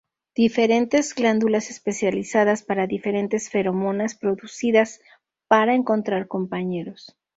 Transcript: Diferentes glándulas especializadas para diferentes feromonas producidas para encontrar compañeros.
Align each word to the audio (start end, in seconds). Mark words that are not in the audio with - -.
Diferentes 0.35 1.13
glándulas 1.13 1.69
especializadas 1.69 2.63
para 2.63 2.87
diferentes 2.87 3.51
feromonas 3.51 4.15
producidas 4.15 4.99
para 5.47 5.75
encontrar 5.75 6.27
compañeros. 6.27 7.19